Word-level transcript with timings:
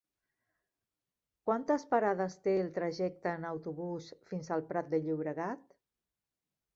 Quantes 1.49 1.83
parades 1.91 2.37
té 2.47 2.55
el 2.61 2.71
trajecte 2.77 3.33
en 3.41 3.45
autobús 3.49 4.07
fins 4.31 4.49
al 4.57 4.65
Prat 4.73 4.89
de 4.95 5.01
Llobregat? 5.05 5.63